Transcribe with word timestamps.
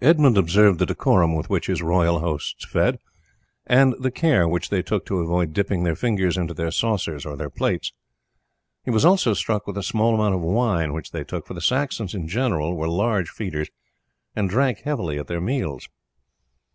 Edmund 0.00 0.38
observed 0.38 0.78
the 0.78 0.86
decorum 0.86 1.34
with 1.34 1.50
which 1.50 1.66
his 1.66 1.82
royal 1.82 2.20
hosts 2.20 2.64
fed, 2.64 2.98
and 3.66 3.94
the 4.00 4.10
care 4.10 4.48
which 4.48 4.70
they 4.70 4.80
took 4.82 5.04
to 5.04 5.18
avoid 5.18 5.52
dipping 5.52 5.82
their 5.82 5.94
fingers 5.94 6.38
into 6.38 6.54
their 6.54 6.70
saucers 6.70 7.26
or 7.26 7.36
their 7.36 7.50
plates. 7.50 7.92
He 8.86 8.90
was 8.90 9.04
also 9.04 9.34
struck 9.34 9.66
with 9.66 9.76
the 9.76 9.82
small 9.82 10.14
amount 10.14 10.34
of 10.36 10.40
wine 10.40 10.94
which 10.94 11.10
they 11.10 11.22
took; 11.22 11.46
for 11.46 11.52
the 11.52 11.60
Saxons 11.60 12.14
in 12.14 12.28
general 12.28 12.78
were 12.78 12.88
large 12.88 13.28
feeders, 13.28 13.68
and 14.34 14.48
drank 14.48 14.78
heavily 14.84 15.18
at 15.18 15.26
their 15.26 15.38
meals. 15.38 15.90